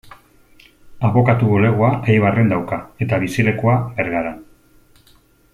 Abokatu 1.09 1.49
bulegoa 1.51 1.91
Eibarren 2.13 2.51
dauka, 2.55 2.81
eta 3.07 3.23
bizilekua 3.25 3.79
Bergaran. 4.01 4.45